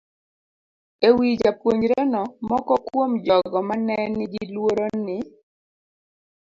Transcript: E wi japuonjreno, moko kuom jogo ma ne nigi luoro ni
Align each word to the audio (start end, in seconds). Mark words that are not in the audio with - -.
E 1.07 1.09
wi 1.17 1.29
japuonjreno, 1.41 2.21
moko 2.49 2.73
kuom 2.85 3.11
jogo 3.25 3.59
ma 3.67 3.75
ne 3.85 3.97
nigi 4.17 4.43
luoro 4.53 4.85
ni 5.05 5.17